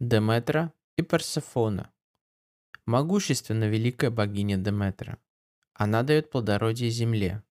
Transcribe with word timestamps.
Деметра 0.00 0.72
и 0.96 1.02
Персефона. 1.02 1.92
Могущественна 2.86 3.64
великая 3.64 4.10
богиня 4.10 4.56
Деметра. 4.56 5.20
Она 5.72 6.04
дает 6.04 6.30
плодородие 6.30 6.88
земле, 6.88 7.42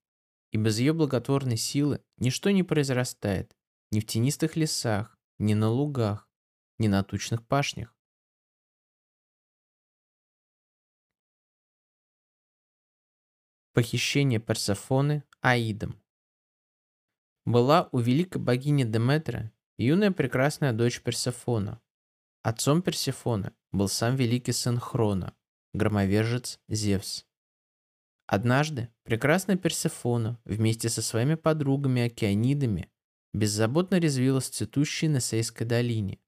и 0.52 0.58
без 0.58 0.80
ее 0.80 0.94
благотворной 0.94 1.58
силы 1.58 2.02
ничто 2.16 2.50
не 2.52 2.64
произрастает 2.64 3.54
ни 3.92 4.00
в 4.00 4.06
тенистых 4.06 4.56
лесах, 4.56 5.20
ни 5.40 5.56
на 5.56 5.70
лугах, 5.70 6.30
ни 6.78 6.88
на 6.88 7.04
тучных 7.04 7.46
пашнях. 7.46 7.94
Похищение 13.74 14.40
Персефоны 14.40 15.26
Аидом. 15.42 16.02
Была 17.44 17.90
у 17.92 18.00
великой 18.00 18.42
богини 18.42 18.86
Деметра 18.86 19.52
юная 19.76 20.14
прекрасная 20.14 20.72
дочь 20.72 21.02
Персефона– 21.02 21.82
Отцом 22.48 22.82
Персефоны 22.82 23.52
был 23.74 23.90
сам 23.90 24.16
великий 24.16 24.54
сын 24.54 24.80
Хрона, 24.80 25.36
громовержец 25.74 26.62
Зевс. 26.70 27.26
Однажды 28.26 28.88
прекрасная 29.04 29.58
Персефона 29.58 30.40
вместе 30.46 30.88
со 30.88 31.02
своими 31.02 31.36
подругами-океанидами 31.36 32.90
беззаботно 33.34 34.00
резвилась 34.00 34.50
в 34.50 34.54
цветущей 34.54 35.10
Несейской 35.10 35.68
долине. 35.68 36.20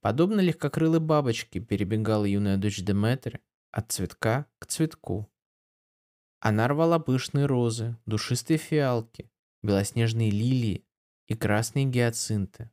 Подобно 0.00 0.40
легкокрылой 0.40 1.00
бабочке 1.00 1.60
перебегала 1.60 2.24
юная 2.24 2.56
дочь 2.56 2.80
Деметры 2.80 3.42
от 3.70 3.92
цветка 3.92 4.46
к 4.58 4.64
цветку. 4.64 5.30
Она 6.40 6.68
рвала 6.68 6.98
пышные 6.98 7.44
розы, 7.44 7.98
душистые 8.06 8.56
фиалки, 8.56 9.30
белоснежные 9.62 10.30
лилии 10.30 10.86
и 11.26 11.34
красные 11.34 11.84
гиацинты. 11.84 12.70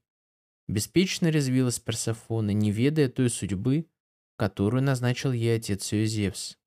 Беспечно 0.71 1.27
резвилась 1.27 1.81
Персефона, 1.81 2.51
не 2.51 2.71
ведая 2.71 3.09
той 3.09 3.29
судьбы, 3.29 3.89
которую 4.37 4.81
назначил 4.81 5.33
ей 5.33 5.57
отец 5.57 5.91
ее 5.91 6.05
Зевс. 6.05 6.57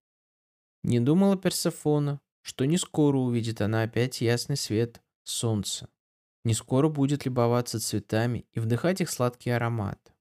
Не 0.83 1.01
думала 1.01 1.39
Персефона, 1.39 2.21
что 2.43 2.67
не 2.67 2.77
скоро 2.77 3.17
увидит 3.17 3.63
она 3.63 3.83
опять 3.83 4.21
ясный 4.21 4.59
свет 4.59 5.01
солнца. 5.23 5.89
Не 6.45 6.53
скоро 6.53 6.91
будет 6.91 7.25
любоваться 7.25 7.81
цветами 7.81 8.45
и 8.53 8.61
вдыхать 8.61 9.01
их 9.01 9.09
сладкий 9.09 9.49
аромат. 9.49 10.15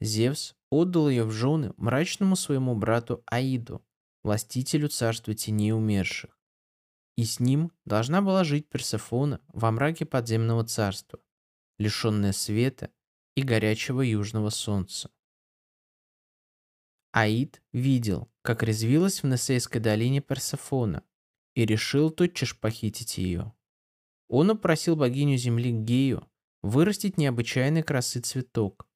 Зевс 0.00 0.54
отдал 0.70 1.10
ее 1.10 1.24
в 1.24 1.30
жены 1.30 1.74
мрачному 1.76 2.36
своему 2.36 2.74
брату 2.74 3.22
Аиду, 3.26 3.84
властителю 4.24 4.88
царства 4.88 5.34
теней 5.34 5.74
умерших. 5.74 6.38
И 7.16 7.24
с 7.24 7.38
ним 7.38 7.70
должна 7.84 8.22
была 8.22 8.44
жить 8.44 8.70
Персефона 8.70 9.42
во 9.48 9.70
мраке 9.72 10.06
подземного 10.06 10.64
царства, 10.64 11.20
лишенная 11.76 12.32
света 12.32 12.88
и 13.40 13.42
горячего 13.42 14.02
южного 14.02 14.50
солнца. 14.50 15.10
Аид 17.12 17.62
видел, 17.72 18.30
как 18.42 18.62
резвилась 18.62 19.22
в 19.22 19.26
Несейской 19.26 19.80
долине 19.80 20.20
Персефона, 20.20 21.02
и 21.54 21.64
решил 21.66 22.10
тотчас 22.10 22.52
похитить 22.52 23.18
ее. 23.18 23.52
Он 24.28 24.50
упросил 24.50 24.94
богиню 24.94 25.36
земли 25.36 25.72
Гею 25.72 26.28
вырастить 26.62 27.16
необычайной 27.16 27.82
красы 27.82 28.20
цветок. 28.20 28.86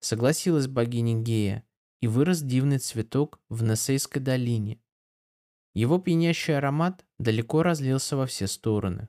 Согласилась 0.00 0.66
богиня 0.66 1.22
Гея, 1.22 1.64
и 2.00 2.06
вырос 2.06 2.40
дивный 2.40 2.78
цветок 2.78 3.38
в 3.50 3.62
Несейской 3.62 4.22
долине. 4.22 4.80
Его 5.74 5.98
пьянящий 5.98 6.56
аромат 6.56 7.04
далеко 7.18 7.62
разлился 7.62 8.16
во 8.16 8.26
все 8.26 8.46
стороны. 8.46 9.08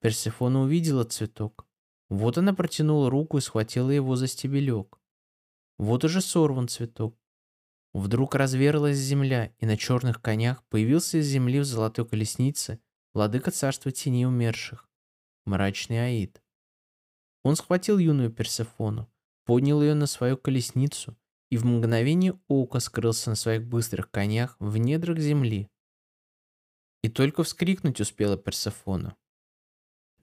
Персефона 0.00 0.62
увидела 0.62 1.04
цветок, 1.04 1.65
вот 2.08 2.38
она 2.38 2.54
протянула 2.54 3.10
руку 3.10 3.38
и 3.38 3.40
схватила 3.40 3.90
его 3.90 4.16
за 4.16 4.26
стебелек. 4.26 5.00
Вот 5.78 6.04
уже 6.04 6.20
сорван 6.20 6.68
цветок. 6.68 7.18
Вдруг 7.92 8.34
разверилась 8.34 8.98
земля, 8.98 9.54
и 9.58 9.66
на 9.66 9.76
черных 9.76 10.20
конях 10.20 10.62
появился 10.64 11.18
из 11.18 11.26
земли 11.26 11.60
в 11.60 11.64
золотой 11.64 12.06
колеснице 12.06 12.80
владыка 13.14 13.50
царства 13.50 13.90
тени 13.90 14.26
умерших, 14.26 14.88
мрачный 15.46 16.04
Аид. 16.04 16.42
Он 17.42 17.56
схватил 17.56 17.98
юную 17.98 18.30
Персефону, 18.30 19.10
поднял 19.44 19.80
ее 19.80 19.94
на 19.94 20.06
свою 20.06 20.36
колесницу 20.36 21.16
и 21.50 21.56
в 21.56 21.64
мгновение 21.64 22.38
ока 22.48 22.80
скрылся 22.80 23.30
на 23.30 23.36
своих 23.36 23.64
быстрых 23.64 24.10
конях 24.10 24.56
в 24.58 24.76
недрах 24.76 25.18
земли. 25.18 25.70
И 27.02 27.08
только 27.08 27.44
вскрикнуть 27.44 28.00
успела 28.00 28.36
Персефона. 28.36 29.16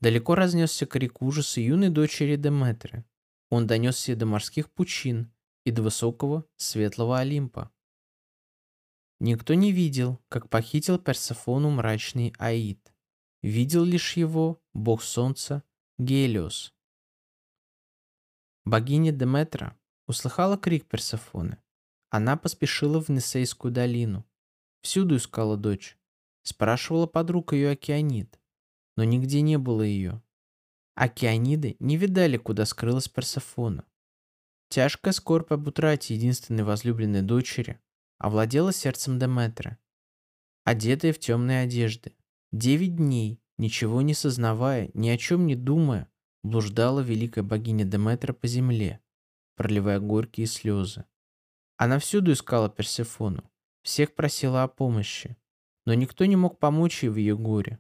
Далеко 0.04 0.36
разнесся 0.36 0.86
крик 0.86 1.22
ужаса 1.22 1.62
юной 1.62 1.88
дочери 1.88 2.36
Деметры. 2.36 3.06
Он 3.50 3.68
донесся 3.68 4.18
до 4.18 4.26
морских 4.26 4.70
пучин 4.70 5.32
и 5.64 5.72
до 5.72 5.82
высокого 5.82 6.46
светлого 6.58 7.20
Олимпа. 7.20 7.72
Никто 9.22 9.54
не 9.54 9.72
видел, 9.72 10.20
как 10.28 10.50
похитил 10.50 11.00
Персефону 11.00 11.70
мрачный 11.70 12.34
Аид. 12.38 12.94
Видел 13.42 13.86
лишь 13.86 14.18
его, 14.18 14.62
бог 14.74 15.02
солнца, 15.02 15.64
Гелиос. 15.98 16.76
Богиня 18.66 19.14
Деметра 19.14 19.80
услыхала 20.06 20.58
крик 20.58 20.86
Персефоны. 20.86 21.60
Она 22.10 22.36
поспешила 22.36 23.02
в 23.02 23.08
Несейскую 23.08 23.72
долину. 23.72 24.26
Всюду 24.82 25.16
искала 25.16 25.56
дочь. 25.56 25.98
Спрашивала 26.42 27.08
подруг 27.08 27.54
ее 27.54 27.70
Океанит 27.70 28.38
но 28.96 29.04
нигде 29.04 29.42
не 29.42 29.58
было 29.58 29.82
ее. 29.82 30.22
Океаниды 30.96 31.76
не 31.80 31.98
видали, 31.98 32.38
куда 32.38 32.66
скрылась 32.66 33.08
Персефона. 33.08 33.86
Тяжкая 34.70 35.14
скорбь 35.14 35.52
об 35.52 35.68
утрате 35.68 36.16
единственной 36.16 36.64
возлюбленной 36.64 37.22
дочери 37.22 37.80
овладела 38.18 38.72
сердцем 38.72 39.20
Деметры. 39.20 39.78
Одетая 40.64 41.14
в 41.14 41.20
темные 41.20 41.64
одежды, 41.64 42.16
девять 42.52 42.96
дней, 42.96 43.42
ничего 43.58 44.02
не 44.02 44.14
сознавая, 44.14 44.90
ни 44.94 45.10
о 45.10 45.18
чем 45.18 45.46
не 45.46 45.56
думая, 45.56 46.10
блуждала 46.44 47.02
великая 47.02 47.44
богиня 47.44 47.86
Деметра 47.86 48.34
по 48.34 48.48
земле, 48.48 49.02
проливая 49.56 50.00
горькие 50.00 50.48
слезы. 50.48 51.06
Она 51.78 52.00
всюду 52.00 52.32
искала 52.32 52.70
Персефону, 52.70 53.50
всех 53.82 54.16
просила 54.16 54.64
о 54.64 54.68
помощи, 54.68 55.36
но 55.86 55.94
никто 55.94 56.26
не 56.26 56.36
мог 56.36 56.60
помочь 56.60 57.04
ей 57.04 57.10
в 57.10 57.18
ее 57.18 57.38
горе. 57.38 57.80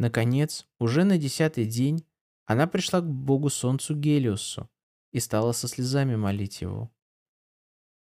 Наконец, 0.00 0.66
уже 0.78 1.04
на 1.04 1.18
десятый 1.18 1.66
день, 1.66 2.06
она 2.46 2.66
пришла 2.66 3.02
к 3.02 3.06
богу 3.06 3.50
солнцу 3.50 3.94
Гелиосу 3.94 4.70
и 5.12 5.20
стала 5.20 5.52
со 5.52 5.68
слезами 5.68 6.16
молить 6.16 6.62
его. 6.62 6.90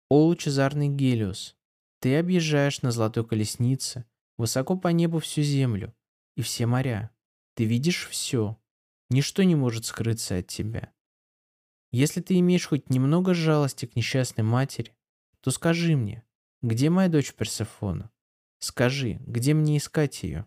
«О, 0.08 0.26
лучезарный 0.26 0.88
Гелиос, 0.88 1.56
ты 1.98 2.16
объезжаешь 2.16 2.82
на 2.82 2.92
золотой 2.92 3.26
колеснице 3.26 4.04
высоко 4.36 4.76
по 4.76 4.86
небу 4.86 5.18
всю 5.18 5.42
землю 5.42 5.92
и 6.36 6.42
все 6.42 6.66
моря. 6.66 7.10
Ты 7.54 7.64
видишь 7.64 8.06
все. 8.08 8.56
Ничто 9.08 9.42
не 9.42 9.56
может 9.56 9.84
скрыться 9.84 10.36
от 10.36 10.46
тебя. 10.46 10.92
Если 11.90 12.20
ты 12.20 12.38
имеешь 12.38 12.68
хоть 12.68 12.88
немного 12.88 13.34
жалости 13.34 13.86
к 13.86 13.96
несчастной 13.96 14.44
матери, 14.44 14.96
то 15.40 15.50
скажи 15.50 15.96
мне, 15.96 16.24
где 16.62 16.88
моя 16.88 17.08
дочь 17.08 17.34
Персефона? 17.34 18.12
Скажи, 18.60 19.14
где 19.26 19.54
мне 19.54 19.76
искать 19.76 20.22
ее?» 20.22 20.46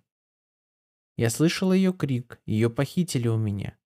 Я 1.16 1.30
слышал 1.30 1.72
ее 1.74 1.94
крик, 1.94 2.42
ее 2.46 2.70
похитили 2.70 3.28
у 3.28 3.38
меня. 3.38 3.78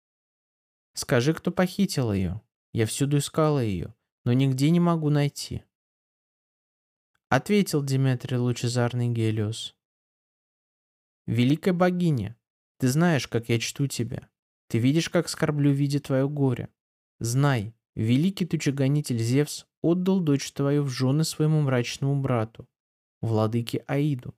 Скажи, 0.94 1.34
кто 1.34 1.52
похитил 1.52 2.14
ее. 2.14 2.42
Я 2.74 2.86
всюду 2.86 3.18
искала 3.18 3.60
ее, 3.60 3.94
но 4.24 4.34
нигде 4.34 4.70
не 4.70 4.80
могу 4.80 5.10
найти. 5.10 5.64
Ответил 7.30 7.84
Диметрий 7.84 8.38
Лучезарный 8.38 9.10
Гелиос. 9.10 9.76
Великая 11.26 11.74
богиня, 11.74 12.38
ты 12.78 12.88
знаешь, 12.88 13.28
как 13.28 13.50
я 13.50 13.60
чту 13.60 13.88
тебя. 13.88 14.30
Ты 14.70 14.78
видишь, 14.78 15.10
как 15.10 15.28
скорблю, 15.28 15.72
видя 15.72 16.00
твое 16.00 16.30
горе. 16.30 16.70
Знай, 17.20 17.76
великий 17.96 18.46
тучегонитель 18.46 19.18
Зевс 19.18 19.66
отдал 19.82 20.22
дочь 20.22 20.52
твою 20.54 20.84
в 20.84 20.90
жены 20.90 21.26
своему 21.26 21.62
мрачному 21.62 22.22
брату, 22.22 22.70
владыке 23.22 23.80
Аиду. 23.88 24.37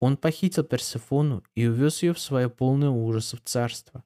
Он 0.00 0.16
похитил 0.16 0.64
Персефону 0.64 1.42
и 1.54 1.66
увез 1.66 2.02
ее 2.02 2.12
в 2.12 2.20
свое 2.20 2.50
полное 2.50 2.90
ужасов 2.90 3.40
царство. 3.44 4.04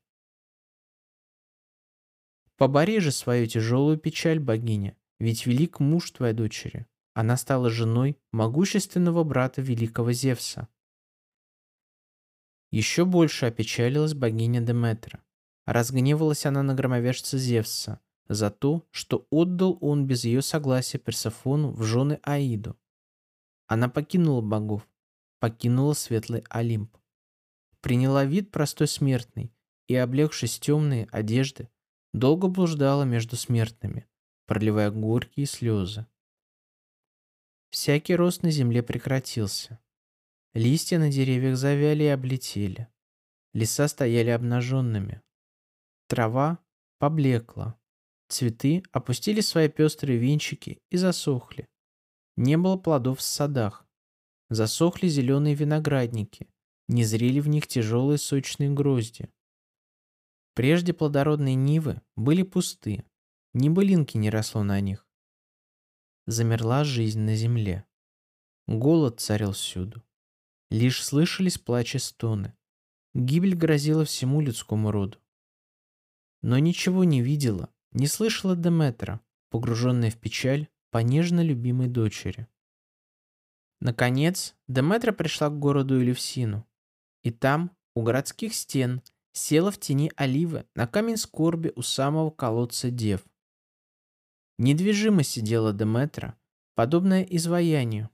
Побори 2.56 2.98
же 3.00 3.12
свою 3.12 3.46
тяжелую 3.46 3.98
печаль, 3.98 4.40
богиня, 4.40 4.96
ведь 5.18 5.46
велик 5.46 5.80
муж 5.80 6.10
твоей 6.10 6.34
дочери. 6.34 6.86
Она 7.14 7.36
стала 7.36 7.70
женой 7.70 8.18
могущественного 8.32 9.24
брата 9.24 9.62
великого 9.62 10.12
Зевса. 10.12 10.68
Еще 12.70 13.04
больше 13.04 13.46
опечалилась 13.46 14.14
богиня 14.14 14.60
Деметра. 14.60 15.24
Разгневалась 15.66 16.46
она 16.46 16.62
на 16.62 16.74
громовержца 16.74 17.38
Зевса 17.38 18.00
за 18.28 18.50
то, 18.50 18.86
что 18.90 19.26
отдал 19.30 19.78
он 19.80 20.06
без 20.06 20.24
ее 20.24 20.42
согласия 20.42 20.98
Персефону 20.98 21.70
в 21.70 21.82
жены 21.82 22.20
Аиду. 22.22 22.78
Она 23.66 23.88
покинула 23.88 24.40
богов, 24.40 24.88
покинула 25.40 25.94
светлый 25.94 26.44
Олимп. 26.50 26.96
Приняла 27.80 28.24
вид 28.24 28.50
простой 28.50 28.88
смертный 28.88 29.52
и, 29.86 29.94
облегшись 29.94 30.58
темные 30.58 31.08
одежды, 31.10 31.68
долго 32.12 32.48
блуждала 32.48 33.04
между 33.04 33.36
смертными, 33.36 34.06
проливая 34.46 34.90
горькие 34.90 35.46
слезы. 35.46 36.06
Всякий 37.70 38.14
рост 38.14 38.42
на 38.42 38.50
земле 38.50 38.82
прекратился. 38.82 39.78
Листья 40.54 40.98
на 40.98 41.10
деревьях 41.10 41.56
завяли 41.56 42.04
и 42.04 42.08
облетели. 42.08 42.88
Леса 43.52 43.88
стояли 43.88 44.30
обнаженными. 44.30 45.22
Трава 46.06 46.58
поблекла. 46.98 47.78
Цветы 48.28 48.82
опустили 48.92 49.40
свои 49.40 49.68
пестрые 49.68 50.18
венчики 50.18 50.80
и 50.90 50.96
засохли. 50.96 51.68
Не 52.36 52.56
было 52.56 52.76
плодов 52.76 53.18
в 53.18 53.22
садах. 53.22 53.87
Засохли 54.50 55.08
зеленые 55.08 55.54
виноградники. 55.54 56.48
Не 56.88 57.04
зрели 57.04 57.40
в 57.40 57.48
них 57.48 57.66
тяжелые 57.66 58.18
сочные 58.18 58.70
грозди. 58.70 59.28
Прежде 60.54 60.92
плодородные 60.92 61.54
нивы 61.54 62.00
были 62.16 62.42
пусты. 62.42 63.04
Ни 63.54 63.68
былинки 63.68 64.16
не 64.16 64.30
росло 64.30 64.62
на 64.62 64.80
них. 64.80 65.06
Замерла 66.26 66.84
жизнь 66.84 67.20
на 67.20 67.36
земле. 67.36 67.84
Голод 68.66 69.20
царил 69.20 69.52
всюду. 69.52 70.02
Лишь 70.70 71.04
слышались 71.04 71.58
плач 71.58 71.94
и 71.94 71.98
стоны. 71.98 72.54
Гибель 73.14 73.54
грозила 73.54 74.04
всему 74.04 74.40
людскому 74.40 74.90
роду. 74.90 75.18
Но 76.42 76.58
ничего 76.58 77.04
не 77.04 77.22
видела, 77.22 77.72
не 77.92 78.06
слышала 78.06 78.54
Деметра, 78.54 79.20
погруженная 79.50 80.10
в 80.10 80.18
печаль 80.18 80.68
по 80.90 80.98
нежно 80.98 81.42
любимой 81.42 81.88
дочери. 81.88 82.46
Наконец, 83.80 84.56
Деметра 84.66 85.12
пришла 85.12 85.48
к 85.48 85.58
городу 85.58 86.00
Элевсину. 86.02 86.66
И 87.22 87.30
там, 87.30 87.70
у 87.94 88.02
городских 88.02 88.54
стен, 88.54 89.02
села 89.32 89.70
в 89.70 89.78
тени 89.78 90.10
оливы 90.16 90.66
на 90.74 90.86
камень 90.86 91.16
скорби 91.16 91.72
у 91.76 91.82
самого 91.82 92.30
колодца 92.30 92.90
дев. 92.90 93.24
Недвижимо 94.58 95.22
сидела 95.22 95.72
Деметра, 95.72 96.36
подобная 96.74 97.22
изваянию. 97.22 98.10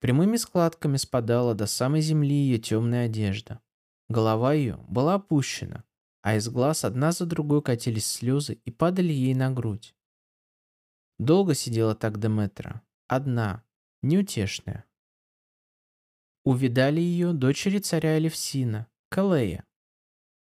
Прямыми 0.00 0.36
складками 0.36 0.96
спадала 0.96 1.54
до 1.54 1.66
самой 1.66 2.00
земли 2.00 2.34
ее 2.34 2.58
темная 2.58 3.06
одежда. 3.06 3.60
Голова 4.08 4.54
ее 4.54 4.76
была 4.88 5.14
опущена, 5.14 5.84
а 6.22 6.36
из 6.36 6.48
глаз 6.48 6.84
одна 6.84 7.12
за 7.12 7.26
другой 7.26 7.62
катились 7.62 8.06
слезы 8.06 8.54
и 8.64 8.70
падали 8.70 9.12
ей 9.12 9.34
на 9.34 9.50
грудь. 9.50 9.94
Долго 11.18 11.54
сидела 11.54 11.94
так 11.94 12.18
Деметра, 12.18 12.80
одна, 13.08 13.64
неутешная. 14.02 14.84
Увидали 16.44 17.00
ее 17.00 17.32
дочери 17.32 17.78
царя 17.78 18.18
Элевсина, 18.18 18.86
Калея. 19.08 19.64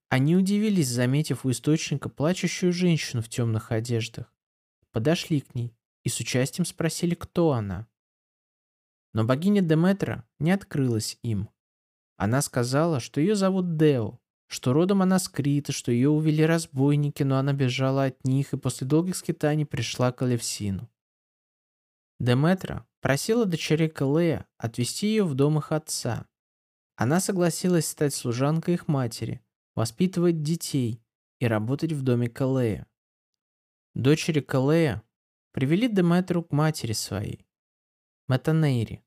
Они 0.09 0.35
удивились, 0.35 0.89
заметив 0.89 1.45
у 1.45 1.51
источника 1.51 2.09
плачущую 2.09 2.71
женщину 2.71 3.21
в 3.21 3.29
темных 3.29 3.71
одеждах. 3.71 4.31
Подошли 4.91 5.41
к 5.41 5.55
ней 5.55 5.75
и 6.03 6.09
с 6.09 6.19
участием 6.19 6.65
спросили, 6.65 7.15
кто 7.15 7.51
она. 7.51 7.87
Но 9.13 9.23
богиня 9.23 9.61
Деметра 9.61 10.27
не 10.39 10.51
открылась 10.51 11.17
им. 11.23 11.49
Она 12.17 12.41
сказала, 12.41 12.99
что 12.99 13.19
ее 13.19 13.35
зовут 13.35 13.75
Део, 13.75 14.19
что 14.47 14.73
родом 14.73 15.01
она 15.01 15.17
с 15.19 15.27
Крита, 15.27 15.71
что 15.71 15.91
ее 15.91 16.09
увели 16.09 16.45
разбойники, 16.45 17.23
но 17.23 17.37
она 17.37 17.53
бежала 17.53 18.05
от 18.05 18.23
них 18.23 18.53
и 18.53 18.57
после 18.57 18.85
долгих 18.85 19.15
скитаний 19.15 19.65
пришла 19.65 20.11
к 20.11 20.21
Алевсину. 20.21 20.89
Деметра 22.19 22.87
просила 23.01 23.45
дочерей 23.45 23.89
Калея 23.89 24.47
отвезти 24.57 25.07
ее 25.07 25.25
в 25.25 25.35
дом 25.35 25.57
их 25.57 25.71
отца. 25.71 26.25
Она 26.95 27.19
согласилась 27.19 27.87
стать 27.87 28.13
служанкой 28.13 28.75
их 28.75 28.87
матери, 28.87 29.41
воспитывать 29.75 30.41
детей 30.41 31.01
и 31.39 31.47
работать 31.47 31.91
в 31.91 32.03
доме 32.03 32.29
Калея. 32.29 32.87
Дочери 33.95 34.39
Калея 34.39 35.03
привели 35.51 35.87
Деметру 35.87 36.43
к 36.43 36.51
матери 36.51 36.93
своей, 36.93 37.45
Матанейре. 38.27 39.03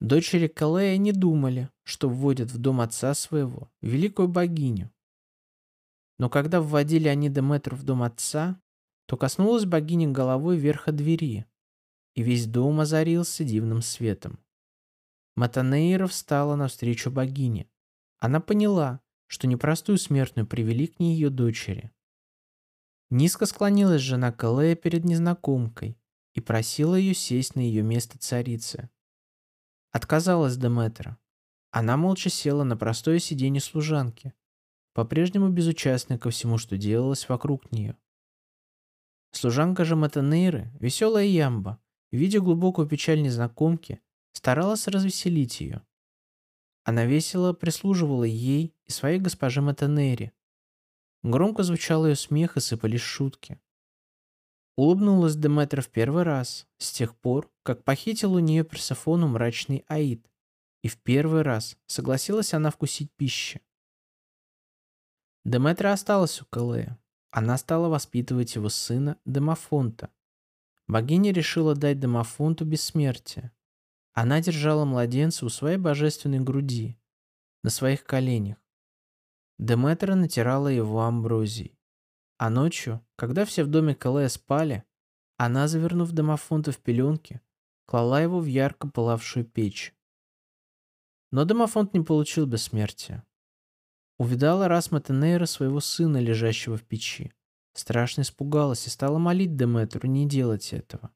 Дочери 0.00 0.46
Калея 0.46 0.98
не 0.98 1.12
думали, 1.12 1.70
что 1.82 2.08
вводят 2.08 2.50
в 2.50 2.58
дом 2.58 2.80
отца 2.80 3.14
своего 3.14 3.70
великую 3.80 4.28
богиню. 4.28 4.92
Но 6.18 6.28
когда 6.28 6.60
вводили 6.60 7.08
они 7.08 7.28
Деметру 7.28 7.76
в 7.76 7.82
дом 7.82 8.02
отца, 8.02 8.60
то 9.06 9.16
коснулась 9.16 9.64
богиня 9.64 10.08
головой 10.08 10.58
верха 10.58 10.92
двери, 10.92 11.46
и 12.16 12.22
весь 12.22 12.46
дом 12.46 12.80
озарился 12.80 13.44
дивным 13.44 13.82
светом. 13.82 14.40
Матанейра 15.36 16.06
встала 16.06 16.56
навстречу 16.56 17.10
богине. 17.10 17.68
Она 18.18 18.40
поняла, 18.40 19.00
что 19.26 19.46
непростую 19.46 19.98
смертную 19.98 20.46
привели 20.46 20.86
к 20.86 20.98
ней 20.98 21.14
ее 21.14 21.28
дочери. 21.28 21.92
Низко 23.10 23.44
склонилась 23.44 24.00
жена 24.00 24.32
Калея 24.32 24.74
перед 24.74 25.04
незнакомкой 25.04 25.98
и 26.32 26.40
просила 26.40 26.94
ее 26.94 27.14
сесть 27.14 27.54
на 27.54 27.60
ее 27.60 27.82
место 27.82 28.18
царицы. 28.18 28.88
Отказалась 29.92 30.56
Деметра. 30.56 31.18
Она 31.70 31.98
молча 31.98 32.30
села 32.30 32.64
на 32.64 32.76
простое 32.76 33.18
сиденье 33.18 33.60
служанки, 33.60 34.32
по-прежнему 34.94 35.50
безучастная 35.50 36.16
ко 36.16 36.30
всему, 36.30 36.56
что 36.56 36.78
делалось 36.78 37.28
вокруг 37.28 37.70
нее. 37.70 37.96
Служанка 39.32 39.84
же 39.84 39.96
Матанейры, 39.96 40.72
веселая 40.80 41.26
ямба, 41.26 41.78
видя 42.12 42.40
глубокую 42.40 42.88
печаль 42.88 43.22
незнакомки, 43.22 44.00
старалась 44.32 44.86
развеселить 44.88 45.60
ее. 45.60 45.84
Она 46.84 47.04
весело 47.04 47.52
прислуживала 47.52 48.24
ей 48.24 48.74
и 48.84 48.90
своей 48.92 49.18
госпоже 49.18 49.60
Матанейре. 49.60 50.32
Громко 51.22 51.64
звучал 51.64 52.06
ее 52.06 52.14
смех 52.14 52.56
и 52.56 52.60
сыпались 52.60 53.00
шутки. 53.00 53.60
Улыбнулась 54.76 55.34
Деметра 55.34 55.80
в 55.80 55.88
первый 55.88 56.22
раз, 56.22 56.68
с 56.78 56.92
тех 56.92 57.16
пор, 57.16 57.50
как 57.62 57.82
похитил 57.82 58.34
у 58.34 58.38
нее 58.38 58.62
Персефону 58.62 59.26
мрачный 59.26 59.84
Аид. 59.88 60.30
И 60.82 60.88
в 60.88 60.98
первый 60.98 61.42
раз 61.42 61.76
согласилась 61.86 62.54
она 62.54 62.70
вкусить 62.70 63.10
пищи. 63.16 63.62
Деметра 65.44 65.92
осталась 65.92 66.42
у 66.42 66.44
Калея. 66.44 66.98
Она 67.30 67.56
стала 67.56 67.88
воспитывать 67.88 68.54
его 68.54 68.68
сына 68.68 69.18
Демофонта. 69.24 70.10
Богиня 70.88 71.32
решила 71.32 71.74
дать 71.74 71.98
Демофонту 71.98 72.64
бессмертие. 72.64 73.52
Она 74.12 74.40
держала 74.40 74.84
младенца 74.84 75.44
у 75.44 75.48
своей 75.48 75.78
божественной 75.78 76.40
груди, 76.40 76.96
на 77.62 77.70
своих 77.70 78.04
коленях. 78.04 78.56
Деметра 79.58 80.14
натирала 80.14 80.68
его 80.68 81.02
амброзией. 81.02 81.78
А 82.38 82.50
ночью, 82.50 83.04
когда 83.16 83.44
все 83.44 83.64
в 83.64 83.68
доме 83.68 83.94
Калея 83.94 84.28
спали, 84.28 84.84
она, 85.38 85.68
завернув 85.68 86.12
домофонта 86.12 86.70
в 86.70 86.78
пеленки, 86.78 87.40
клала 87.86 88.20
его 88.20 88.40
в 88.40 88.46
ярко 88.46 88.88
пылавшую 88.88 89.44
печь. 89.44 89.94
Но 91.30 91.44
домофонт 91.44 91.94
не 91.94 92.00
получил 92.00 92.46
бессмертия. 92.46 93.26
Увидала 94.18 94.68
раз 94.68 94.90
Матенейра 94.90 95.46
своего 95.46 95.80
сына, 95.80 96.18
лежащего 96.18 96.76
в 96.76 96.84
печи. 96.84 97.32
Страшно 97.76 98.22
испугалась 98.22 98.86
и 98.86 98.90
стала 98.90 99.18
молить 99.18 99.54
Деметру 99.54 100.08
не 100.08 100.26
делать 100.26 100.72
этого. 100.72 101.12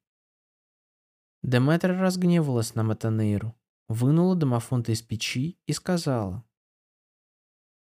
Деметра 1.43 1.99
разгневалась 1.99 2.75
на 2.75 2.83
Матанейру, 2.83 3.57
вынула 3.88 4.37
домофонта 4.37 4.93
из 4.93 5.00
печи 5.00 5.59
и 5.64 5.73
сказала. 5.73 6.45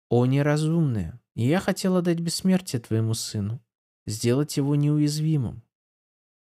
«О 0.09 0.27
неразумная, 0.27 1.19
я 1.33 1.59
хотела 1.59 2.03
дать 2.03 2.19
бессмертие 2.19 2.79
твоему 2.79 3.15
сыну, 3.15 3.65
сделать 4.05 4.57
его 4.57 4.75
неуязвимым. 4.75 5.63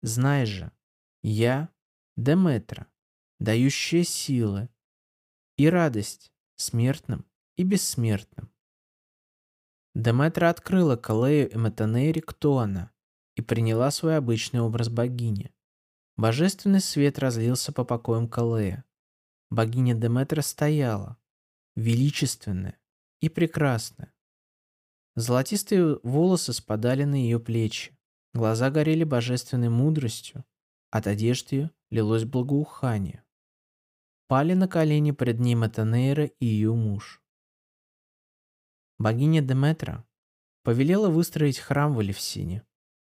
Знай 0.01 0.45
же, 0.45 0.71
я 1.23 1.67
Деметра, 2.15 2.87
дающая 3.39 4.05
силы 4.05 4.69
и 5.57 5.67
радость 5.67 6.31
смертным 6.55 7.25
и 7.57 7.63
бессмертным. 7.63 8.49
Деметра 9.93 10.49
открыла 10.49 10.95
Калею 10.95 11.49
и 11.49 11.57
Метанейре, 11.57 12.21
кто 12.21 12.59
она, 12.59 12.91
и 13.35 13.41
приняла 13.41 13.91
свой 13.91 14.17
обычный 14.17 14.61
образ 14.61 14.89
богини. 14.89 15.53
Божественный 16.17 16.81
свет 16.81 17.19
разлился 17.19 17.71
по 17.71 17.83
покоям 17.83 18.27
Калея. 18.27 18.85
Богиня 19.49 19.93
Деметра 19.95 20.41
стояла, 20.41 21.17
величественная 21.75 22.77
и 23.19 23.29
прекрасная, 23.29 24.13
Золотистые 25.15 25.99
волосы 26.03 26.53
спадали 26.53 27.03
на 27.03 27.15
ее 27.15 27.39
плечи. 27.39 27.97
Глаза 28.33 28.69
горели 28.69 29.03
божественной 29.03 29.67
мудростью. 29.67 30.45
От 30.89 31.05
одежды 31.07 31.55
ее 31.55 31.71
лилось 31.89 32.23
благоухание. 32.23 33.23
Пали 34.27 34.53
на 34.53 34.69
колени 34.69 35.11
пред 35.11 35.39
ней 35.39 35.55
Матанейра 35.55 36.25
и 36.25 36.45
ее 36.45 36.73
муж. 36.73 37.21
Богиня 39.01 39.41
Деметра 39.41 40.05
повелела 40.61 41.09
выстроить 41.09 41.57
храм 41.57 41.95
в 41.95 42.03
Элевсине, 42.03 42.63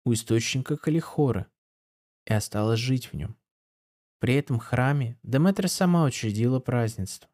у 0.06 0.14
источника 0.14 0.78
Калихоры, 0.78 1.48
и 2.26 2.32
осталась 2.32 2.80
жить 2.80 3.08
в 3.08 3.16
нем. 3.18 3.38
При 4.20 4.36
этом 4.36 4.60
храме 4.60 5.20
Деметра 5.24 5.68
сама 5.68 6.06
учредила 6.06 6.62
празднество. 6.62 7.30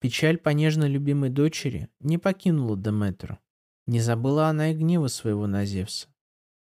Печаль 0.00 0.36
по 0.36 0.48
нежно 0.48 0.88
любимой 0.88 1.30
дочери 1.30 1.88
не 2.00 2.18
покинула 2.18 2.76
Деметру. 2.76 3.38
Не 3.86 4.00
забыла 4.00 4.48
она 4.48 4.72
и 4.72 4.74
гнева 4.74 5.06
своего 5.06 5.46
на 5.46 5.64
Зевса. 5.64 6.08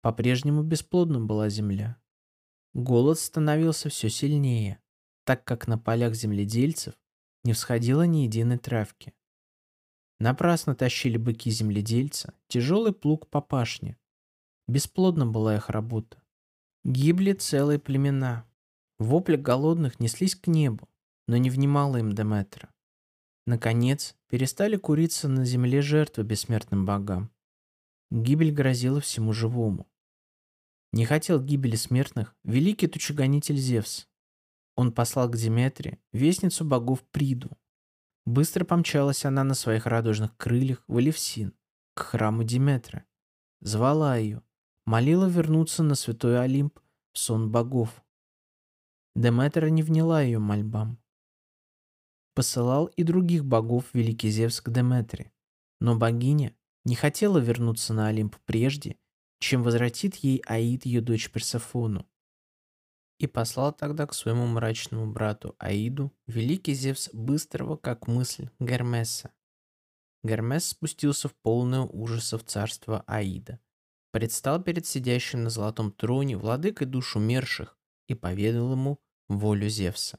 По-прежнему 0.02 0.62
бесплодна 0.62 1.20
была 1.20 1.48
земля. 1.48 1.96
Голод 2.74 3.18
становился 3.18 3.88
все 3.88 4.10
сильнее, 4.10 4.82
так 5.24 5.42
как 5.44 5.68
на 5.68 5.78
полях 5.78 6.12
земледельцев 6.12 6.92
не 7.44 7.54
всходило 7.54 8.02
ни 8.02 8.18
единой 8.18 8.58
травки. 8.58 9.14
Напрасно 10.20 10.74
тащили 10.74 11.16
быки 11.16 11.50
земледельца 11.50 12.34
тяжелый 12.48 12.92
плуг 12.92 13.28
по 13.28 13.40
пашне. 13.40 13.96
Бесплодна 14.68 15.26
была 15.26 15.56
их 15.56 15.70
работа. 15.70 16.22
Гибли 16.84 17.32
целые 17.32 17.78
племена. 17.78 18.46
Вопли 18.98 19.36
голодных 19.36 20.00
неслись 20.00 20.36
к 20.36 20.46
небу, 20.46 20.88
но 21.26 21.36
не 21.36 21.50
внимала 21.50 21.96
им 21.96 22.14
Деметра. 22.14 22.70
Наконец, 23.46 24.16
перестали 24.28 24.76
куриться 24.76 25.28
на 25.28 25.44
земле 25.44 25.82
жертвы 25.82 26.24
бессмертным 26.24 26.86
богам. 26.86 27.30
Гибель 28.10 28.52
грозила 28.52 29.00
всему 29.00 29.32
живому. 29.32 29.86
Не 30.92 31.04
хотел 31.04 31.42
гибели 31.42 31.76
смертных 31.76 32.36
великий 32.44 32.86
тучегонитель 32.86 33.56
Зевс. 33.56 34.06
Он 34.76 34.92
послал 34.92 35.28
к 35.28 35.36
Диметре 35.36 35.98
вестницу 36.12 36.64
богов 36.64 37.02
Приду. 37.10 37.50
Быстро 38.26 38.64
помчалась 38.64 39.24
она 39.24 39.44
на 39.44 39.54
своих 39.54 39.86
радужных 39.86 40.36
крыльях 40.36 40.82
в 40.88 40.98
Элевсин, 40.98 41.52
к 41.94 42.00
храму 42.00 42.42
Диметры. 42.42 43.04
Звала 43.60 44.16
ее, 44.16 44.42
молила 44.86 45.26
вернуться 45.26 45.82
на 45.82 45.94
святой 45.94 46.40
Олимп 46.40 46.80
в 47.12 47.18
сон 47.18 47.50
богов. 47.50 48.02
Деметра 49.14 49.66
не 49.66 49.82
вняла 49.82 50.22
ее 50.22 50.38
мольбам. 50.38 50.98
Посылал 52.34 52.86
и 52.86 53.04
других 53.04 53.44
богов 53.44 53.84
великий 53.92 54.30
Зевс 54.30 54.60
к 54.60 54.70
Деметре, 54.70 55.32
но 55.80 55.96
богиня 55.96 56.56
не 56.84 56.96
хотела 56.96 57.38
вернуться 57.38 57.94
на 57.94 58.08
Олимп 58.08 58.36
прежде, 58.44 58.96
чем 59.38 59.62
возвратит 59.62 60.16
ей 60.16 60.42
Аид 60.46 60.84
ее 60.86 61.00
дочь 61.00 61.30
Персефону. 61.30 62.08
И 63.18 63.26
послал 63.26 63.72
тогда 63.72 64.06
к 64.06 64.14
своему 64.14 64.46
мрачному 64.46 65.10
брату 65.12 65.54
Аиду 65.58 66.12
великий 66.26 66.74
Зевс 66.74 67.10
быстрого, 67.12 67.76
как 67.76 68.08
мысль, 68.08 68.50
Гермеса. 68.58 69.32
Гермес 70.24 70.68
спустился 70.68 71.28
в 71.28 71.34
полное 71.34 71.82
ужаса 71.82 72.38
в 72.38 72.44
царство 72.44 73.04
Аида, 73.06 73.60
предстал 74.10 74.62
перед 74.62 74.86
сидящим 74.86 75.44
на 75.44 75.50
золотом 75.50 75.92
троне 75.92 76.36
владыкой 76.36 76.86
душ 76.86 77.14
умерших 77.14 77.78
и 78.08 78.14
поведал 78.14 78.72
ему 78.72 79.00
волю 79.28 79.68
Зевса. 79.68 80.18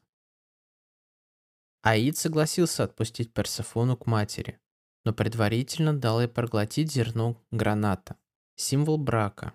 Аид 1.82 2.18
согласился 2.18 2.84
отпустить 2.84 3.34
Персефону 3.34 3.98
к 3.98 4.06
матери, 4.06 4.60
но 5.04 5.14
предварительно 5.14 5.96
дал 5.96 6.20
ей 6.20 6.28
проглотить 6.28 6.92
зерно 6.92 7.40
граната, 7.52 8.18
символ 8.56 8.98
брака. 8.98 9.54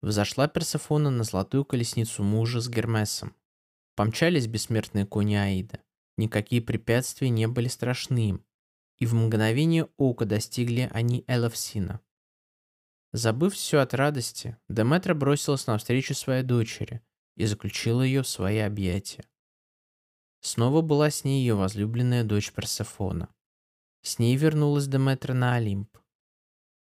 Взошла 0.00 0.46
Персефона 0.46 1.10
на 1.10 1.24
золотую 1.24 1.64
колесницу 1.64 2.22
мужа 2.22 2.60
с 2.60 2.68
Гермесом. 2.68 3.34
Помчались 3.96 4.46
бессмертные 4.46 5.06
кони 5.06 5.34
Аида. 5.34 5.80
Никакие 6.16 6.62
препятствия 6.62 7.30
не 7.30 7.48
были 7.48 7.68
страшны 7.68 8.28
им, 8.28 8.44
и 8.98 9.06
в 9.06 9.14
мгновение 9.14 9.88
ока 9.96 10.24
достигли 10.24 10.88
они 10.92 11.24
Эловсина. 11.26 12.00
Забыв 13.12 13.54
все 13.54 13.78
от 13.78 13.94
радости, 13.94 14.56
Деметра 14.68 15.14
бросилась 15.14 15.66
навстречу 15.66 16.14
своей 16.14 16.42
дочери 16.42 17.02
и 17.36 17.46
заключила 17.46 18.02
ее 18.02 18.22
в 18.22 18.28
свои 18.28 18.58
объятия. 18.58 19.24
Снова 20.40 20.82
была 20.82 21.10
с 21.10 21.24
ней 21.24 21.40
ее 21.40 21.54
возлюбленная 21.54 22.22
дочь 22.22 22.52
Персефона. 22.52 23.28
С 24.02 24.18
ней 24.18 24.36
вернулась 24.36 24.86
Деметра 24.86 25.34
на 25.34 25.54
Олимп. 25.54 25.98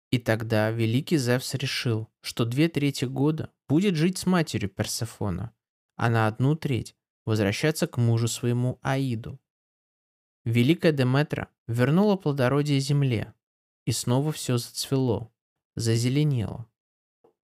И 0.10 0.20
тогда 0.20 0.72
великий 0.72 1.18
Зевс 1.18 1.54
решил, 1.56 2.08
что 2.22 2.46
две 2.46 2.70
трети 2.70 3.06
года 3.06 3.52
будет 3.68 3.96
жить 3.96 4.18
с 4.18 4.26
матерью 4.26 4.70
Персефона, 4.70 5.54
а 5.96 6.10
на 6.10 6.28
одну 6.28 6.56
треть 6.56 6.96
возвращаться 7.26 7.88
к 7.88 7.98
мужу 7.98 8.28
своему 8.28 8.80
Аиду. 8.82 9.40
Великая 10.46 10.94
Деметра 10.94 11.50
вернула 11.68 12.16
плодородие 12.16 12.80
земле, 12.80 13.34
и 13.86 13.92
снова 13.92 14.32
все 14.32 14.58
зацвело, 14.58 15.30
зазеленело. 15.76 16.70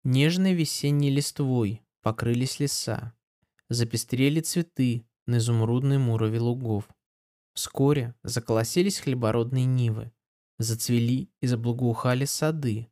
Нежной 0.04 0.54
весенней 0.54 1.12
листвой 1.12 1.84
покрылись 2.02 2.60
леса, 2.60 3.14
запестрели 3.70 4.40
цветы 4.40 5.06
на 5.28 5.38
изумрудной 5.38 6.00
мурове 6.00 6.40
лугов. 6.40 6.90
Вскоре 7.54 8.16
заколосились 8.24 9.00
хлебородные 9.00 9.66
нивы, 9.66 10.12
зацвели 10.58 11.30
и 11.42 11.48
заблагоухали 11.48 12.26
сады, 12.26 12.90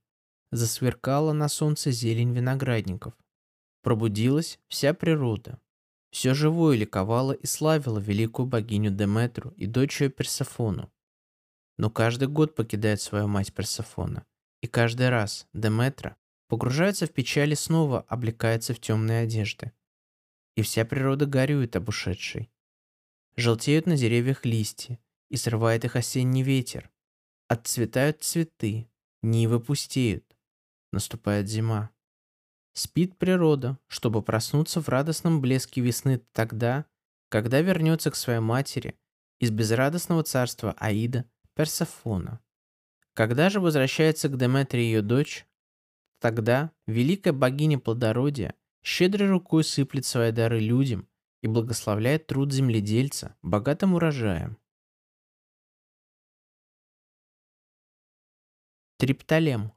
засверкала 0.52 1.34
на 1.34 1.48
солнце 1.48 1.92
зелень 1.92 2.34
виноградников. 2.34 3.14
Пробудилась 3.82 4.60
вся 4.68 4.94
природа. 4.94 5.60
Все 6.12 6.34
живое 6.34 6.78
ликовало 6.78 7.34
и 7.34 7.46
славило 7.46 8.00
великую 8.00 8.46
богиню 8.46 8.92
Деметру 8.92 9.52
и 9.58 9.66
дочь 9.66 10.02
ее 10.02 10.10
Персефону. 10.10 10.92
Но 11.78 11.90
каждый 11.90 12.28
год 12.28 12.56
покидает 12.56 13.02
свою 13.02 13.28
мать 13.28 13.54
Персефона, 13.54 14.26
и 14.62 14.68
каждый 14.68 15.10
раз 15.10 15.48
Деметра 15.54 16.16
погружается 16.48 17.06
в 17.06 17.12
печаль 17.12 17.52
и 17.52 17.56
снова 17.56 18.02
облекается 18.08 18.74
в 18.74 18.80
темные 18.80 19.24
одежды. 19.24 19.74
И 20.56 20.62
вся 20.62 20.86
природа 20.86 21.26
горюет 21.26 21.76
об 21.76 21.90
ушедшей. 21.90 22.50
Желтеют 23.36 23.86
на 23.88 23.98
деревьях 23.98 24.46
листья, 24.46 24.98
и 25.30 25.38
срывает 25.38 25.86
их 25.86 25.96
осенний 25.96 26.44
ветер. 26.44 26.90
Отцветают 27.48 28.24
цветы, 28.24 28.90
нивы 29.22 29.60
пустеют. 29.60 30.26
Наступает 30.92 31.48
зима. 31.48 31.92
Спит 32.74 33.18
природа, 33.18 33.78
чтобы 33.88 34.24
проснуться 34.24 34.82
в 34.82 34.90
радостном 34.90 35.42
блеске 35.42 35.82
весны 35.82 36.22
тогда, 36.34 36.86
когда 37.30 37.62
вернется 37.62 38.10
к 38.10 38.16
своей 38.16 38.40
матери 38.40 38.98
из 39.40 39.52
безрадостного 39.52 40.24
царства 40.24 40.74
Аида 40.78 41.26
Персефона. 41.54 42.42
Когда 43.14 43.50
же 43.50 43.60
возвращается 43.60 44.28
к 44.28 44.38
Деметре 44.38 44.84
ее 44.84 45.02
дочь, 45.02 45.46
тогда 46.20 46.72
великая 46.88 47.32
богиня 47.34 47.78
плодородия 47.78 48.56
щедрой 48.84 49.30
рукой 49.30 49.64
сыплет 49.64 50.06
свои 50.06 50.32
дары 50.32 50.60
людям 50.60 51.08
и 51.42 51.48
благословляет 51.48 52.26
труд 52.26 52.52
земледельца 52.52 53.36
богатым 53.42 53.94
урожаем. 53.94 54.58
Триптолем 58.98 59.74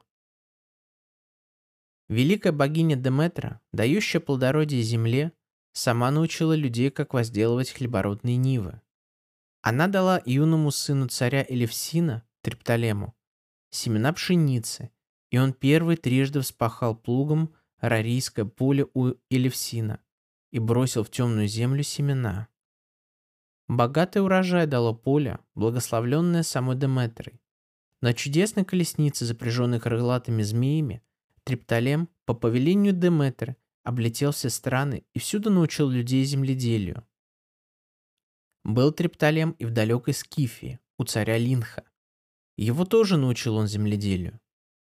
Великая 2.07 2.53
богиня 2.53 2.95
Деметра, 2.95 3.59
дающая 3.73 4.21
плодородие 4.21 4.81
земле, 4.81 5.33
сама 5.73 6.09
научила 6.09 6.55
людей, 6.55 6.89
как 6.89 7.13
возделывать 7.13 7.69
хлебородные 7.69 8.37
нивы. 8.37 8.79
Она 9.61 9.89
дала 9.89 10.21
юному 10.25 10.71
сыну 10.71 11.09
царя 11.09 11.45
Элевсина, 11.49 12.23
Триптолему, 12.43 13.13
семена 13.71 14.13
пшеницы, 14.13 14.89
и 15.31 15.37
он 15.37 15.51
первый 15.51 15.97
трижды 15.97 16.39
вспахал 16.39 16.95
плугом 16.95 17.53
рарийское 17.81 18.45
поле 18.45 18.87
у 18.93 19.15
Элевсина 19.29 19.99
и 20.51 20.59
бросил 20.59 21.03
в 21.03 21.11
темную 21.11 21.49
землю 21.49 21.83
семена. 21.83 22.47
Богатый 23.67 24.23
урожай 24.23 24.65
дало 24.65 24.95
поле, 24.95 25.39
благословленное 25.55 26.43
самой 26.43 26.77
Деметрой. 26.77 27.41
На 28.01 28.13
чудесной 28.13 28.63
колеснице, 28.63 29.25
запряженной 29.25 29.79
крылатыми 29.79 30.41
змеями, 30.41 31.03
Триптолем 31.43 32.09
по 32.25 32.33
повелению 32.33 32.93
Деметры 32.93 33.57
облетел 33.83 34.31
все 34.31 34.49
страны 34.49 35.03
и 35.13 35.19
всюду 35.19 35.49
научил 35.49 35.89
людей 35.89 36.23
земледелию. 36.23 37.05
Был 38.63 38.91
Триптолем 38.91 39.51
и 39.51 39.65
в 39.65 39.71
далекой 39.71 40.13
Скифии, 40.13 40.79
у 40.97 41.03
царя 41.03 41.37
Линха. 41.37 41.83
Его 42.55 42.85
тоже 42.85 43.17
научил 43.17 43.55
он 43.55 43.67
земледелию. 43.67 44.39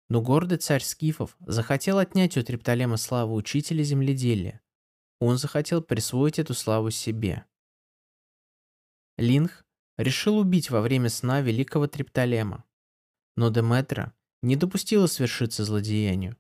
Но 0.10 0.22
гордый 0.22 0.58
царь 0.58 0.84
Скифов 0.84 1.36
захотел 1.40 2.00
отнять 2.00 2.38
у 2.38 2.44
Триптолема 2.44 2.98
славу 2.98 3.36
учителя 3.36 3.84
земледелия. 3.84 4.62
Он 5.20 5.38
захотел 5.38 5.82
присвоить 5.82 6.40
эту 6.40 6.54
славу 6.54 6.92
себе. 6.92 7.46
Линх 9.18 9.66
решил 9.98 10.38
убить 10.38 10.70
во 10.70 10.82
время 10.82 11.10
сна 11.10 11.42
великого 11.42 11.88
Триптолема. 11.88 12.64
Но 13.38 13.50
Деметра 13.50 14.14
не 14.42 14.58
допустила 14.58 15.08
свершиться 15.08 15.64
злодеянию. 15.64 16.36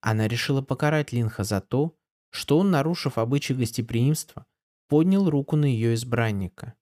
Она 0.00 0.28
решила 0.28 0.62
покарать 0.62 1.12
Линха 1.12 1.44
за 1.44 1.60
то, 1.60 1.98
что 2.30 2.58
он, 2.58 2.70
нарушив 2.70 3.18
обычай 3.18 3.52
гостеприимства, 3.52 4.46
поднял 4.88 5.28
руку 5.28 5.56
на 5.56 5.64
ее 5.64 5.94
избранника. 5.94 6.74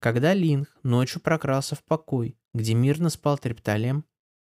Когда 0.00 0.34
Линх 0.34 0.76
ночью 0.82 1.20
прокрался 1.20 1.76
в 1.76 1.84
покой, 1.84 2.36
где 2.54 2.74
мирно 2.74 3.10
спал 3.10 3.38
Триптолем, 3.38 4.04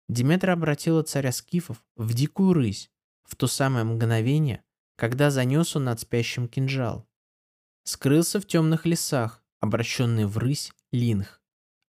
Диметра 0.09 0.53
обратила 0.53 1.01
царя 1.03 1.31
Скифов 1.31 1.83
в 1.95 2.13
дикую 2.13 2.53
рысь 2.53 2.91
в 3.23 3.35
то 3.35 3.47
самое 3.47 3.85
мгновение, 3.85 4.63
когда 4.95 5.31
занес 5.31 5.75
он 5.75 5.85
над 5.85 5.99
спящим 5.99 6.47
кинжал. 6.47 7.07
Скрылся 7.83 8.39
в 8.39 8.45
темных 8.45 8.85
лесах, 8.85 9.43
обращенный 9.59 10.25
в 10.25 10.37
рысь 10.37 10.73
Линх, 10.91 11.41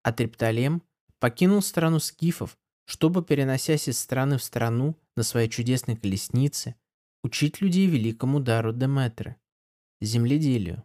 а 0.02 0.12
Триптолем 0.12 0.82
покинул 1.18 1.62
страну 1.62 1.98
Скифов, 1.98 2.58
чтобы, 2.84 3.22
переносясь 3.24 3.88
из 3.88 3.98
страны 3.98 4.38
в 4.38 4.42
страну, 4.42 4.96
на 5.16 5.22
своей 5.22 5.48
чудесной 5.48 5.96
колеснице 5.96 6.76
учить 7.22 7.60
людей 7.60 7.86
великому 7.86 8.40
дару 8.40 8.72
Деметры– 8.72 9.36
земледелию. 10.00 10.84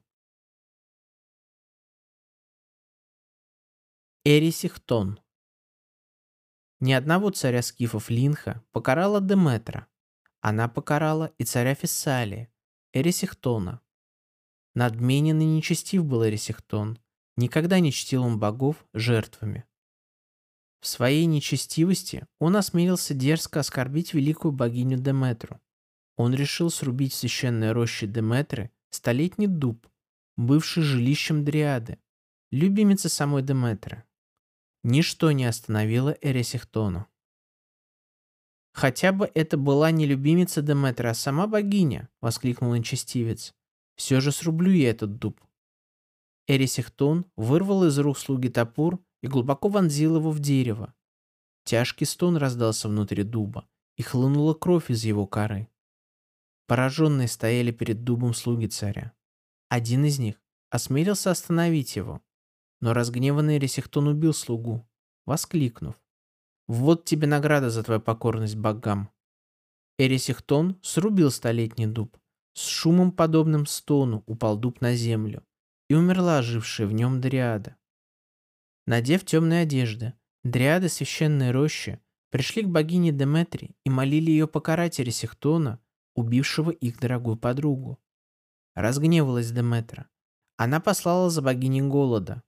Эрисихтон 4.26 5.20
Ни 6.80 6.94
одного 6.94 7.30
царя 7.30 7.62
скифов 7.62 8.10
Линха 8.10 8.64
покарала 8.72 9.22
Деметра. 9.22 9.88
Она 10.42 10.68
покарала 10.68 11.34
и 11.38 11.44
царя 11.44 11.76
Фессалии, 11.76 12.50
Эрисихтона. 12.94 13.82
Надменен 14.76 15.40
и 15.42 15.46
нечестив 15.46 16.06
был 16.06 16.26
Эрисихтон, 16.26 17.00
никогда 17.38 17.80
не 17.80 17.92
чтил 17.92 18.24
он 18.24 18.40
богов 18.40 18.86
жертвами. 18.94 19.66
В 20.84 20.88
своей 20.88 21.28
нечестивости 21.28 22.28
он 22.40 22.58
осмелился 22.58 23.14
дерзко 23.14 23.62
оскорбить 23.62 24.14
великую 24.14 24.52
богиню 24.52 24.98
Деметру. 24.98 25.62
Он 26.18 26.34
решил 26.34 26.70
срубить 26.70 27.14
в 27.14 27.16
священной 27.16 27.72
роще 27.72 28.06
Деметры 28.06 28.70
столетний 28.90 29.48
дуб, 29.48 29.88
бывший 30.36 30.84
жилищем 30.84 31.46
Дриады, 31.46 32.00
любимицы 32.52 33.08
самой 33.08 33.44
Деметры. 33.44 34.04
Ничто 34.84 35.32
не 35.32 35.46
остановило 35.46 36.18
Эресихтону. 36.20 37.08
«Хотя 38.74 39.14
бы 39.14 39.32
это 39.34 39.56
была 39.56 39.90
не 39.92 40.06
любимица 40.06 40.62
Деметры, 40.62 41.08
а 41.08 41.14
сама 41.14 41.48
богиня!»— 41.48 42.10
воскликнул 42.22 42.76
нечестивец. 42.76 43.56
«Все 43.96 44.20
же 44.20 44.34
срублю 44.34 44.74
я 44.74 44.90
этот 44.90 45.18
дуб». 45.18 45.40
Эрисихтон 46.48 47.26
вырвал 47.38 47.86
из 47.86 47.98
рук 48.00 48.18
слуги 48.18 48.50
топор 48.50 49.02
и 49.24 49.28
глубоко 49.28 49.70
вонзил 49.70 50.18
его 50.18 50.30
в 50.32 50.40
дерево. 50.40 50.94
Тяжкий 51.64 52.06
стон 52.06 52.36
раздался 52.36 52.90
внутри 52.90 53.24
дуба, 53.24 53.68
и 53.96 54.04
хлынула 54.04 54.54
кровь 54.54 54.92
из 54.92 55.06
его 55.06 55.26
коры. 55.26 55.70
Пораженные 56.68 57.30
стояли 57.30 57.72
перед 57.72 58.04
дубом 58.04 58.34
слуги 58.34 58.68
царя. 58.68 59.14
Один 59.70 60.04
из 60.06 60.20
них 60.20 60.36
осмелился 60.70 61.32
остановить 61.32 61.96
его, 61.96 62.22
но 62.82 62.94
разгневанный 62.94 63.60
Ресихтон 63.60 64.08
убил 64.08 64.34
слугу, 64.34 64.86
воскликнув. 65.26 65.96
«Вот 66.68 67.06
тебе 67.06 67.26
награда 67.26 67.70
за 67.70 67.84
твою 67.84 68.02
покорность 68.02 68.56
богам!» 68.56 69.10
Эрисихтон 69.98 70.80
срубил 70.82 71.32
столетний 71.32 71.86
дуб. 71.86 72.18
С 72.54 72.66
шумом, 72.66 73.12
подобным 73.12 73.66
стону, 73.68 74.24
упал 74.26 74.58
дуб 74.58 74.82
на 74.82 74.96
землю, 74.96 75.44
и 75.90 75.96
умерла 75.96 76.40
ожившая 76.40 76.88
в 76.88 76.94
нем 76.94 77.22
дриада. 77.22 77.78
Надев 78.86 79.24
темные 79.24 79.62
одежды, 79.64 80.14
дриады 80.44 80.90
священной 80.90 81.52
рощи 81.52 82.02
пришли 82.30 82.64
к 82.64 82.68
богине 82.68 83.12
Деметри 83.12 83.76
и 83.86 83.90
молили 83.90 84.32
ее 84.32 84.48
покарать 84.48 85.00
Эрисихтона, 85.00 85.80
убившего 86.16 86.72
их 86.72 87.00
дорогую 87.00 87.38
подругу. 87.38 88.00
Разгневалась 88.76 89.52
Деметра. 89.52 90.10
Она 90.58 90.80
послала 90.80 91.30
за 91.30 91.42
богиней 91.42 91.82
голода. 91.82 92.44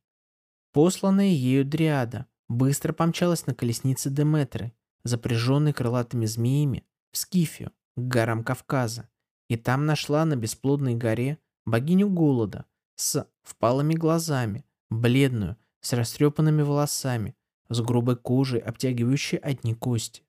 Посланная 0.74 1.28
ею 1.30 1.64
дриада 1.64 2.28
быстро 2.50 2.92
помчалась 2.94 3.48
на 3.48 3.56
колеснице 3.56 4.10
Деметры, 4.10 4.74
запряженной 5.04 5.72
крылатыми 5.72 6.26
змеями, 6.26 6.86
в 7.12 7.18
Скифию, 7.18 7.72
к 7.96 8.02
горам 8.02 8.44
Кавказа, 8.44 9.10
и 9.48 9.56
там 9.56 9.86
нашла 9.86 10.26
на 10.26 10.36
бесплодной 10.36 10.96
горе 10.96 11.40
богиню 11.66 12.10
голода 12.10 12.66
с 12.96 13.28
впалыми 13.44 13.94
глазами, 13.94 14.66
бледную, 14.90 15.58
с 15.86 15.94
растрепанными 15.94 16.64
волосами, 16.64 17.36
с 17.70 17.80
грубой 17.80 18.16
кожей, 18.16 18.60
обтягивающей 18.60 19.38
одни 19.38 19.76
кости. 19.76 20.24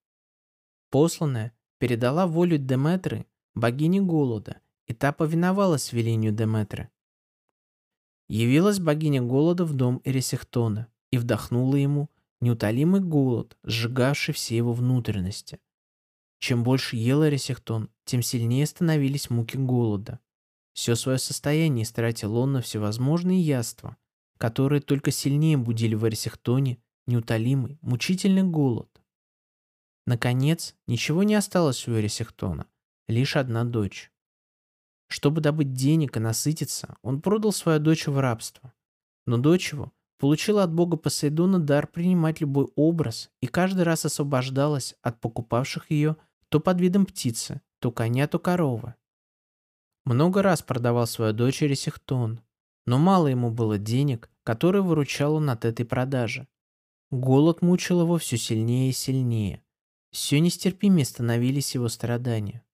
Посланная 0.91 1.55
передала 1.79 2.27
волю 2.27 2.59
Деметры 2.59 3.25
богине 3.55 4.03
голода, 4.03 4.61
и 4.87 4.93
та 4.93 5.13
повиновалась 5.13 5.95
велению 5.95 6.33
Деметры. 6.33 6.91
Явилась 8.29 8.81
богиня 8.81 9.23
голода 9.23 9.65
в 9.65 9.73
дом 9.73 10.03
Эрисехтона 10.05 10.89
и 11.11 11.17
вдохнула 11.17 11.77
ему 11.77 12.11
неутолимый 12.41 13.01
голод, 13.01 13.57
сжигавший 13.63 14.35
все 14.35 14.59
его 14.59 14.75
внутренности. 14.75 15.59
Чем 16.39 16.65
больше 16.65 16.97
ел 16.97 17.25
Эрисехтон, 17.25 17.89
тем 18.05 18.21
сильнее 18.21 18.67
становились 18.67 19.31
муки 19.31 19.57
голода. 19.57 20.21
Все 20.75 20.97
свое 20.97 21.17
состояние 21.17 21.85
истратил 21.85 22.37
он 22.37 22.53
на 22.53 22.61
всевозможные 22.61 23.41
яства, 23.41 23.97
которые 24.39 24.81
только 24.81 25.11
сильнее 25.11 25.57
будили 25.57 25.95
в 25.95 26.07
Эрсихтоне 26.07 26.79
неутолимый, 27.07 27.79
мучительный 27.83 28.43
голод. 28.43 28.89
Наконец, 30.07 30.75
ничего 30.87 31.23
не 31.23 31.35
осталось 31.35 31.87
у 31.89 31.93
Эрисихтона, 31.99 32.67
лишь 33.09 33.37
одна 33.37 33.65
дочь. 33.65 34.13
Чтобы 35.09 35.41
добыть 35.41 35.73
денег 35.73 36.17
и 36.17 36.21
насытиться, 36.21 36.97
он 37.03 37.21
продал 37.21 37.53
свою 37.53 37.79
дочь 37.79 38.07
в 38.07 38.19
рабство. 38.19 38.73
Но 39.27 39.39
дочь 39.39 39.73
его 39.73 39.93
получила 40.19 40.63
от 40.63 40.73
бога 40.73 40.97
Посейдона 40.97 41.59
дар 41.59 41.87
принимать 41.87 42.41
любой 42.41 42.69
образ 42.77 43.31
и 43.41 43.47
каждый 43.47 43.83
раз 43.83 44.05
освобождалась 44.05 44.95
от 45.03 45.21
покупавших 45.21 45.91
ее 45.91 46.17
то 46.49 46.61
под 46.61 46.81
видом 46.81 47.07
птицы, 47.07 47.61
то 47.81 47.91
коня, 47.91 48.29
то 48.29 48.39
коровы. 48.39 48.95
Много 50.05 50.43
раз 50.43 50.63
продавал 50.63 51.07
свою 51.09 51.33
дочь 51.33 51.63
Эрисихтон, 51.63 52.41
но 52.87 52.99
мало 52.99 53.27
ему 53.27 53.51
было 53.51 53.79
денег, 53.79 54.31
которые 54.45 54.83
выручал 54.83 55.35
он 55.35 55.51
от 55.51 55.65
этой 55.65 55.85
продажи. 55.85 56.47
Голод 57.11 57.63
мучил 57.63 58.01
его 58.01 58.19
все 58.19 58.37
сильнее 58.37 58.91
и 58.91 58.93
сильнее. 58.93 59.63
Все 60.11 60.41
нестерпимее 60.41 61.05
становились 61.05 61.75
его 61.75 61.89
страдания. 61.89 62.65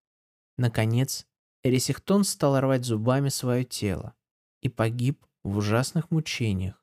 Наконец, 0.56 1.26
Эрисихтон 1.64 2.24
стал 2.24 2.60
рвать 2.60 2.84
зубами 2.84 3.28
свое 3.28 3.64
тело 3.64 4.14
и 4.60 4.68
погиб 4.68 5.24
в 5.42 5.56
ужасных 5.58 6.10
мучениях. 6.10 6.81